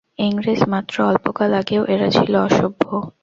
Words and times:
ইংরেজ! 0.19 0.61
মাত্র 0.73 0.95
অল্পকাল 1.03 1.51
আগেও 1.61 1.83
এরা 1.93 2.07
ছিল 2.17 2.33
অসভ্য। 2.47 2.81